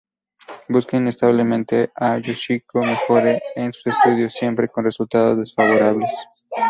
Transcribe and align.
Busca 0.67 0.97
incansablemente 0.97 1.91
que 1.95 2.21
Yoshiko 2.23 2.79
mejore 2.79 3.39
en 3.55 3.71
sus 3.71 3.85
estudios, 3.93 4.33
siempre 4.33 4.67
con 4.67 4.83
resultado 4.85 5.35
desfavorables. 5.35 6.09